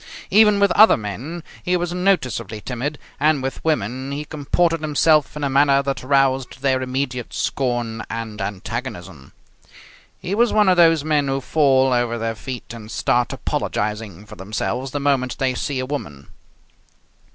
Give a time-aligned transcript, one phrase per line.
[0.31, 5.43] Even with other men he was noticeably timid, and with women he comported himself in
[5.43, 9.31] a manner that roused their immediate scorn and antagonism.
[10.19, 14.35] He was one of those men who fall over their feet and start apologizing for
[14.35, 16.29] themselves the moment they see a woman.